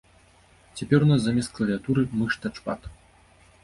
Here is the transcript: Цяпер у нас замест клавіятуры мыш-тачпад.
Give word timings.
Цяпер 0.81 0.99
у 1.07 1.11
нас 1.11 1.21
замест 1.27 1.53
клавіятуры 1.59 2.09
мыш-тачпад. 2.19 2.95